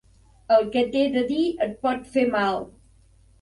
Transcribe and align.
El 0.53 0.63
que 0.75 0.81
t'he 0.95 1.03
de 1.17 1.23
dir 1.33 1.43
et 1.67 1.77
pot 1.85 2.09
fer 2.17 2.25
mal. 2.39 2.59